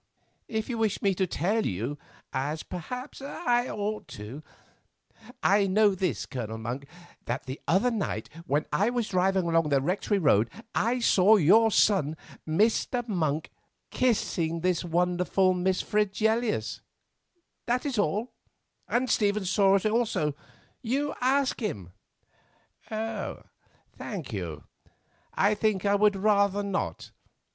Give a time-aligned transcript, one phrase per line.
[0.47, 1.99] "If you wish me to tell you,
[2.33, 4.19] as perhaps I ought,
[5.43, 6.87] I know this, Colonel Monk,
[7.25, 11.69] that the other night, when I was driving along the Rectory road, I saw your
[11.69, 12.17] son,
[12.47, 13.07] Mr.
[13.07, 13.51] Monk,
[13.91, 16.81] kissing this wonderful Miss Fregelius;
[17.67, 18.33] that is all,
[18.87, 20.33] and Stephen saw it also,
[20.81, 21.91] you ask him."
[22.89, 24.63] "Thank you;
[25.35, 27.11] I think I would rather not.